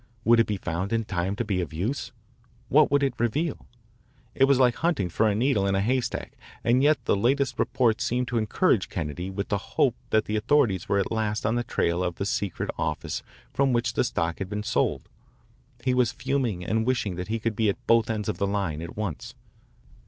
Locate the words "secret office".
12.25-13.21